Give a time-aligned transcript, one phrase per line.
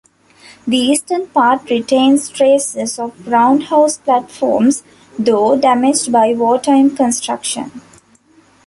[0.65, 4.81] The eastern part retains traces of round house platforms,
[5.19, 7.69] though damaged by wartime construction.